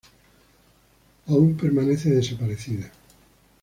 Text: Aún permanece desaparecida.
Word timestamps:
Aún 1.27 1.55
permanece 1.55 2.09
desaparecida. 2.09 2.89